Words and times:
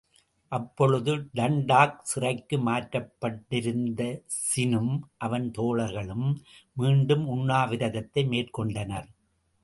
அப்பொழுது 0.51 1.11
டண்டாக் 1.33 1.99
சிறைக்கு 2.01 2.57
மாற்றப்பட்டிருந்த 2.59 4.01
ஸினும் 4.37 4.93
அவன் 5.17 5.45
தோழர்களும் 5.57 6.25
மீண்டும் 6.77 7.27
உண்ணாவிரதத்தை 7.27 8.23
மேற்கொண்டனர். 8.25 9.07